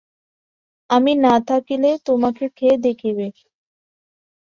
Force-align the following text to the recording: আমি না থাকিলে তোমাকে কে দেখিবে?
আমি 0.89 1.11
না 1.17 1.35
থাকিলে 1.47 1.89
তোমাকে 2.07 2.45
কে 2.57 2.69
দেখিবে? 2.85 3.25